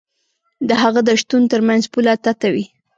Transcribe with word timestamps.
د 0.67 0.69
هغه 0.83 1.01
د 1.07 1.09
شتون 1.21 1.43
تر 1.51 1.59
منځ 1.67 1.83
پوله 1.93 2.13
تته 2.23 2.47
وي. 2.53 2.65